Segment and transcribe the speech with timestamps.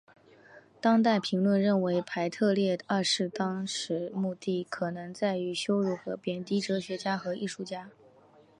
[0.81, 7.91] 当代评论认为腓特烈二世当时目的可能在于羞辱和贬低哲学家和艺术家。